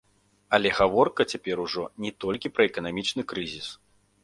Але 0.57 0.71
гаворка 0.77 1.21
цяпер 1.35 1.61
ужо 1.65 1.85
не 2.07 2.11
толькі 2.27 2.53
пра 2.57 2.69
эканамічны 2.73 3.29
крызіс. 3.35 3.67